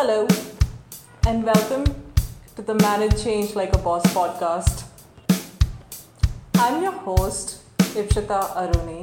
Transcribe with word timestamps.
Hello, 0.00 0.28
and 1.26 1.42
welcome 1.42 1.82
to 2.54 2.62
the 2.62 2.74
Manage 2.76 3.20
Change 3.20 3.56
Like 3.56 3.74
a 3.74 3.78
Boss 3.78 4.04
podcast. 4.14 4.84
I'm 6.54 6.80
your 6.84 6.92
host, 6.92 7.64
Ipshita 7.78 8.54
Aruni, 8.54 9.02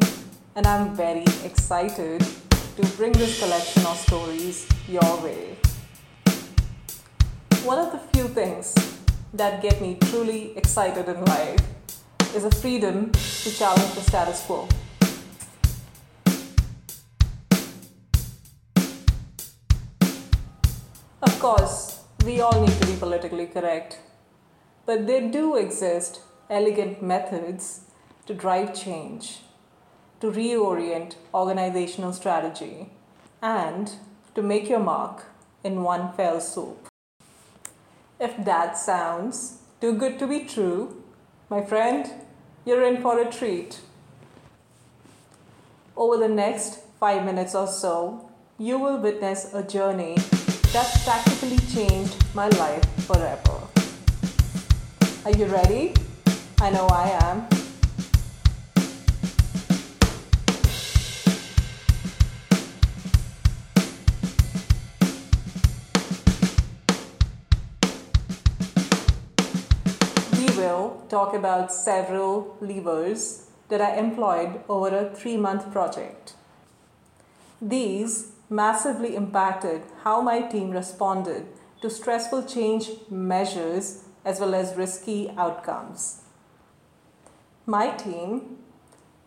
and 0.56 0.66
I'm 0.66 0.96
very 0.96 1.26
excited 1.44 2.22
to 2.78 2.86
bring 2.96 3.12
this 3.12 3.42
collection 3.42 3.86
of 3.86 3.98
stories 3.98 4.70
your 4.88 5.22
way. 5.22 5.58
One 7.66 7.78
of 7.78 7.92
the 7.92 8.00
few 8.14 8.30
things 8.30 8.74
that 9.34 9.62
get 9.62 9.82
me 9.82 9.98
truly 10.00 10.56
excited 10.56 11.10
in 11.10 11.26
life 11.26 11.60
is 12.34 12.46
a 12.46 12.52
freedom 12.52 13.12
to 13.12 13.52
challenge 13.52 13.96
the 13.96 14.02
status 14.02 14.46
quo. 14.46 14.66
Course, 21.46 22.00
we 22.26 22.42
all 22.42 22.60
need 22.60 22.76
to 22.82 22.88
be 22.88 22.96
politically 22.98 23.46
correct, 23.46 24.00
but 24.88 25.06
there 25.06 25.30
do 25.30 25.56
exist 25.56 26.22
elegant 26.50 27.04
methods 27.04 27.82
to 28.26 28.34
drive 28.34 28.74
change, 28.74 29.42
to 30.20 30.32
reorient 30.32 31.14
organizational 31.36 32.12
strategy, 32.14 32.90
and 33.44 33.92
to 34.34 34.42
make 34.42 34.68
your 34.68 34.80
mark 34.80 35.26
in 35.64 35.84
one 35.84 36.12
fell 36.14 36.42
swoop. 36.42 36.88
If 38.20 38.44
that 38.44 38.76
sounds 38.76 39.60
too 39.80 39.94
good 39.94 40.18
to 40.18 40.26
be 40.26 40.46
true, 40.46 41.04
my 41.48 41.64
friend, 41.64 42.10
you're 42.66 42.84
in 42.84 43.04
for 43.04 43.20
a 43.20 43.32
treat. 43.32 43.82
Over 45.96 46.18
the 46.18 46.34
next 46.44 46.80
five 47.00 47.24
minutes 47.24 47.54
or 47.54 47.68
so, 47.68 48.32
you 48.58 48.80
will 48.80 48.98
witness 48.98 49.54
a 49.54 49.62
journey 49.62 50.18
that 50.76 50.94
practically 51.06 51.58
changed 51.74 52.18
my 52.36 52.50
life 52.50 52.84
forever. 53.08 53.62
Are 55.24 55.32
you 55.32 55.46
ready? 55.46 55.94
I 56.60 56.70
know 56.70 56.86
I 56.88 57.12
am. 57.24 57.48
We 70.38 70.48
will 70.58 71.06
talk 71.08 71.34
about 71.34 71.72
several 71.72 72.58
levers 72.60 73.46
that 73.70 73.80
I 73.80 73.96
employed 73.96 74.60
over 74.68 74.90
a 74.90 75.16
three 75.16 75.38
month 75.38 75.72
project. 75.72 76.34
These 77.62 78.35
massively 78.50 79.16
impacted 79.16 79.82
how 80.04 80.22
my 80.22 80.42
team 80.42 80.72
responded 80.72 81.48
to 81.82 81.90
stressful 81.90 82.44
change 82.44 82.90
measures 83.10 84.04
as 84.24 84.40
well 84.40 84.56
as 84.56 84.76
risky 84.76 85.32
outcomes. 85.38 86.22
My 87.66 87.92
team 87.92 88.58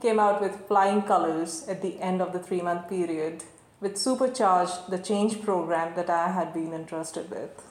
came 0.00 0.18
out 0.18 0.40
with 0.40 0.66
flying 0.68 1.02
colors 1.02 1.66
at 1.68 1.82
the 1.82 2.00
end 2.00 2.22
of 2.22 2.32
the 2.32 2.38
three 2.38 2.60
month 2.60 2.88
period, 2.88 3.44
which 3.80 3.96
supercharged 3.96 4.90
the 4.90 4.98
change 4.98 5.42
program 5.42 5.94
that 5.96 6.10
I 6.10 6.30
had 6.30 6.52
been 6.52 6.72
entrusted 6.72 7.30
with. 7.30 7.62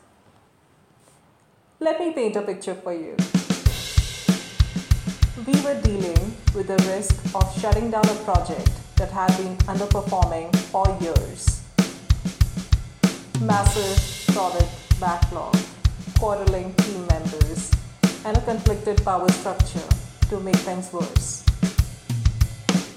Let 1.80 2.00
me 2.00 2.12
paint 2.12 2.36
a 2.36 2.42
picture 2.42 2.76
for 2.76 2.94
you. 2.94 3.16
We 5.46 5.62
were 5.62 5.80
dealing 5.82 6.36
with 6.54 6.68
the 6.68 6.78
risk 6.90 7.16
of 7.36 7.62
shutting 7.62 7.92
down 7.92 8.06
a 8.06 8.16
project 8.26 8.72
that 8.98 9.12
had 9.12 9.36
been 9.38 9.56
underperforming 9.70 10.54
for 10.72 10.86
years. 11.00 11.62
Massive 13.42 14.36
product 14.36 14.70
backlog, 15.00 15.56
quarreling 16.18 16.74
team 16.74 17.06
members, 17.08 17.72
and 18.26 18.36
a 18.36 18.42
conflicted 18.42 19.04
power 19.06 19.30
structure 19.30 19.88
to 20.30 20.40
make 20.40 20.56
things 20.58 20.92
worse. 20.92 21.46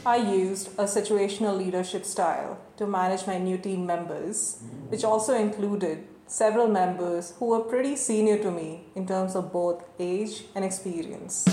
I 0.06 0.16
used 0.16 0.68
a 0.78 0.84
situational 0.84 1.58
leadership 1.58 2.06
style 2.06 2.58
to 2.78 2.86
manage 2.86 3.26
my 3.26 3.36
new 3.36 3.58
team 3.58 3.84
members, 3.84 4.62
which 4.88 5.04
also 5.04 5.34
included 5.34 6.06
several 6.26 6.68
members 6.68 7.34
who 7.38 7.46
were 7.46 7.60
pretty 7.60 7.96
senior 7.96 8.38
to 8.38 8.50
me 8.50 8.84
in 8.94 9.06
terms 9.06 9.36
of 9.36 9.52
both 9.52 9.84
age 9.98 10.44
and 10.54 10.64
experience. 10.64 11.44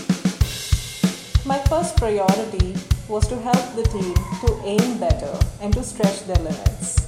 My 1.45 1.59
first 1.59 1.97
priority 1.97 2.75
was 3.09 3.25
to 3.27 3.37
help 3.37 3.75
the 3.75 3.83
team 3.83 4.13
to 4.41 4.61
aim 4.65 4.97
better 4.99 5.33
and 5.61 5.73
to 5.73 5.81
stretch 5.81 6.25
their 6.25 6.35
limits. 6.37 7.07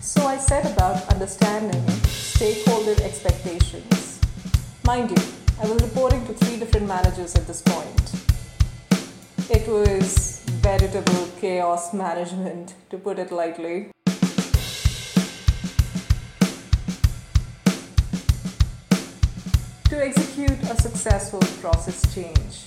So 0.00 0.24
I 0.26 0.36
set 0.36 0.64
about 0.72 1.08
understanding 1.12 1.88
stakeholder 2.06 2.94
expectations. 3.02 4.20
Mind 4.86 5.10
you, 5.10 5.22
I 5.60 5.66
was 5.68 5.82
reporting 5.82 6.24
to 6.26 6.34
three 6.34 6.56
different 6.56 6.86
managers 6.86 7.34
at 7.34 7.48
this 7.48 7.62
point. 7.62 8.12
It 9.50 9.66
was 9.66 10.44
veritable 10.62 11.28
chaos 11.40 11.92
management, 11.92 12.74
to 12.90 12.98
put 12.98 13.18
it 13.18 13.32
lightly. 13.32 13.90
To 19.88 20.04
execute 20.06 20.62
a 20.70 20.80
successful 20.80 21.40
process 21.60 22.14
change, 22.14 22.62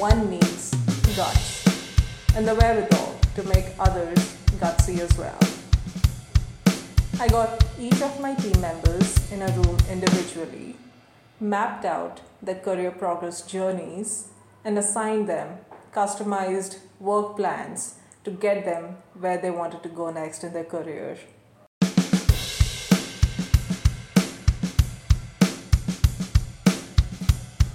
one 0.00 0.30
needs 0.30 0.79
guts 1.16 1.64
and 2.36 2.46
the 2.46 2.54
wherewithal 2.54 3.18
to 3.34 3.42
make 3.44 3.66
others 3.78 4.36
gutsy 4.58 4.98
as 5.00 5.16
well. 5.18 5.38
I 7.18 7.28
got 7.28 7.64
each 7.78 8.00
of 8.00 8.20
my 8.20 8.34
team 8.34 8.60
members 8.60 9.30
in 9.32 9.42
a 9.42 9.48
room 9.48 9.76
individually, 9.90 10.76
mapped 11.40 11.84
out 11.84 12.20
their 12.40 12.54
career 12.54 12.90
progress 12.90 13.42
journeys, 13.42 14.28
and 14.64 14.78
assigned 14.78 15.28
them 15.28 15.58
customized 15.92 16.78
work 16.98 17.36
plans 17.36 17.96
to 18.24 18.30
get 18.30 18.64
them 18.64 18.96
where 19.18 19.38
they 19.38 19.50
wanted 19.50 19.82
to 19.82 19.88
go 19.88 20.10
next 20.10 20.44
in 20.44 20.52
their 20.52 20.64
career. 20.64 21.18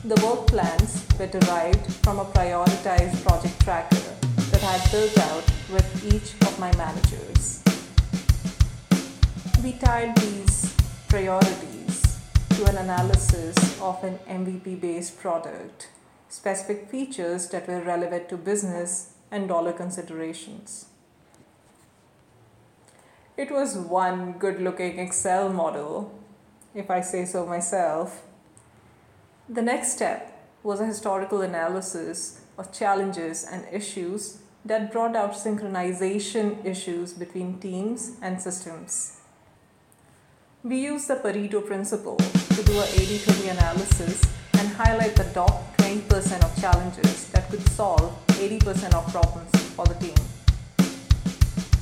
The 0.06 0.24
work 0.24 0.46
plans 0.46 1.04
were 1.18 1.26
derived 1.26 1.92
from 2.04 2.20
a 2.20 2.26
prioritized 2.26 3.24
project 3.26 3.60
tracker 3.62 4.14
that 4.52 4.64
I 4.64 4.74
had 4.78 4.92
built 4.92 5.18
out 5.18 5.44
with 5.74 6.14
each 6.14 6.36
of 6.48 6.60
my 6.60 6.72
managers. 6.78 7.64
We 9.64 9.72
tied 9.72 10.16
these 10.18 10.76
priorities 11.10 12.20
to 12.50 12.66
an 12.66 12.78
analysis 12.78 13.82
of 13.82 14.04
an 14.04 14.20
MVP 14.30 14.80
based 14.80 15.18
product, 15.18 15.90
specific 16.30 16.88
features 16.88 17.50
that 17.50 17.68
were 17.68 17.82
relevant 17.82 18.30
to 18.30 18.38
business 18.38 19.14
and 19.32 19.48
dollar 19.48 19.74
considerations. 19.74 20.86
It 23.38 23.50
was 23.50 23.76
one 23.76 24.34
good 24.34 24.62
looking 24.62 25.00
Excel 25.00 25.50
model, 25.50 26.14
if 26.76 26.92
I 26.92 27.02
say 27.02 27.26
so 27.26 27.48
myself. 27.48 28.22
The 29.48 29.62
next 29.62 29.92
step 29.94 30.32
was 30.64 30.80
a 30.80 30.88
historical 30.88 31.42
analysis 31.42 32.42
of 32.58 32.74
challenges 32.74 33.44
and 33.44 33.64
issues 33.72 34.40
that 34.66 34.92
brought 34.92 35.16
out 35.16 35.34
synchronization 35.34 36.66
issues 36.66 37.14
between 37.14 37.60
teams 37.60 38.14
and 38.24 38.42
systems. 38.42 39.20
We 40.64 40.78
used 40.80 41.08
the 41.10 41.18
Pareto 41.18 41.64
principle 41.64 42.18
to 42.18 42.64
do 42.64 42.74
a 42.74 42.86
80 42.86 43.20
20 43.20 43.50
analysis 43.50 44.24
and 44.58 44.68
highlight 44.70 45.16
the 45.16 45.26
top 45.26 45.78
20% 45.78 46.44
of 46.44 46.60
challenges 46.60 47.30
that 47.30 47.48
could 47.52 47.70
solve 47.70 48.18
80% 48.30 48.96
of 48.96 49.08
problems 49.12 49.52
for 49.76 49.86
the 49.86 49.94
team. 49.94 50.16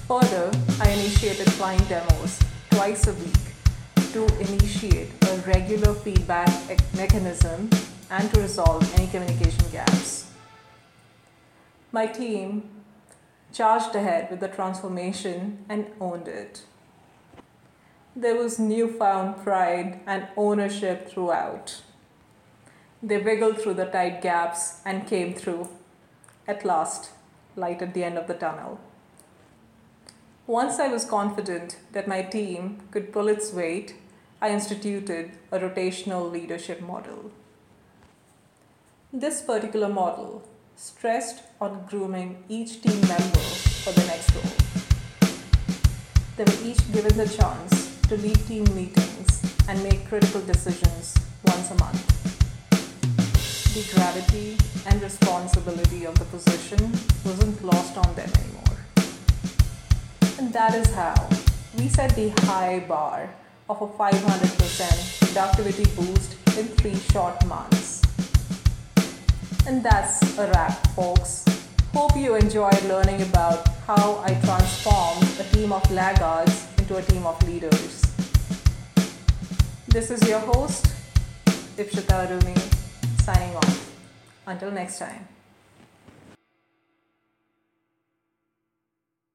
Further, 0.09 0.51
I 0.81 0.89
initiated 0.89 1.47
client 1.55 1.87
demos 1.87 2.41
twice 2.71 3.07
a 3.07 3.13
week 3.13 3.52
to 4.13 4.27
initiate 4.39 5.09
a 5.23 5.37
regular 5.47 5.91
feedback 5.91 6.47
mechanism 6.95 7.67
and 8.11 8.31
to 8.31 8.41
resolve 8.41 8.83
any 8.93 9.07
communication 9.07 9.65
gaps. 9.71 10.29
My 11.91 12.05
team 12.05 12.69
charged 13.51 13.95
ahead 13.95 14.29
with 14.29 14.39
the 14.39 14.47
transformation 14.47 15.65
and 15.67 15.87
owned 15.99 16.27
it. 16.27 16.61
There 18.15 18.35
was 18.35 18.59
newfound 18.59 19.43
pride 19.43 20.01
and 20.05 20.27
ownership 20.37 21.09
throughout. 21.09 21.81
They 23.01 23.17
wiggled 23.17 23.59
through 23.59 23.73
the 23.73 23.85
tight 23.85 24.21
gaps 24.21 24.81
and 24.85 25.07
came 25.07 25.33
through. 25.33 25.69
At 26.47 26.63
last, 26.63 27.09
light 27.55 27.81
at 27.81 27.95
the 27.95 28.03
end 28.03 28.19
of 28.19 28.27
the 28.27 28.35
tunnel. 28.35 28.79
Once 30.45 30.77
I 30.77 30.87
was 30.87 31.03
confident 31.03 31.77
that 31.93 32.07
my 32.07 32.21
team 32.21 32.81
could 32.91 33.11
pull 33.11 33.27
its 33.27 33.51
weight, 33.51 33.95
I 34.43 34.49
instituted 34.49 35.31
a 35.53 35.57
rotational 35.57 36.29
leadership 36.29 36.81
model. 36.81 37.31
This 39.13 39.41
particular 39.41 39.87
model 39.87 40.43
stressed 40.75 41.43
on 41.61 41.85
grooming 41.89 42.43
each 42.49 42.81
team 42.81 42.99
member 43.07 43.45
for 43.83 43.93
the 43.93 44.05
next 44.05 44.35
role. 44.35 44.53
They 46.35 46.43
were 46.43 46.61
each 46.69 46.91
given 46.91 47.15
the 47.15 47.29
chance 47.29 47.95
to 48.09 48.17
lead 48.17 48.35
team 48.45 48.65
meetings 48.75 49.41
and 49.69 49.81
make 49.81 50.09
critical 50.09 50.41
decisions 50.41 51.15
once 51.45 51.71
a 51.71 51.75
month. 51.75 52.03
The 53.73 53.95
gravity 53.95 54.57
and 54.87 55.01
responsibility 55.01 56.03
of 56.05 56.19
the 56.19 56.25
position 56.25 56.91
wasn't 57.23 57.63
lost 57.63 57.97
on 57.97 58.13
them 58.15 58.29
anymore. 58.41 58.79
And 60.37 60.51
that 60.51 60.75
is 60.75 60.93
how 60.93 61.29
we 61.77 61.87
set 61.87 62.13
the 62.17 62.33
high 62.41 62.81
bar 62.85 63.29
of 63.73 63.89
a 63.89 63.93
500% 63.97 65.33
productivity 65.33 65.85
boost 65.95 66.33
in 66.57 66.65
three 66.77 66.95
short 67.11 67.43
months. 67.47 68.01
And 69.65 69.81
that's 69.81 70.37
a 70.37 70.45
wrap, 70.47 70.85
folks. 70.95 71.45
Hope 71.93 72.15
you 72.15 72.35
enjoyed 72.35 72.83
learning 72.83 73.21
about 73.23 73.67
how 73.87 74.21
I 74.23 74.35
transformed 74.45 75.27
a 75.39 75.43
team 75.55 75.71
of 75.71 75.89
laggards 75.91 76.67
into 76.77 76.97
a 76.97 77.01
team 77.01 77.25
of 77.25 77.41
leaders. 77.47 78.01
This 79.87 80.11
is 80.11 80.21
your 80.27 80.39
host, 80.39 80.87
Ipshita 81.77 82.15
Aruni, 82.21 82.57
signing 83.23 83.55
off. 83.55 83.91
Until 84.45 84.71
next 84.71 84.99
time. 84.99 85.32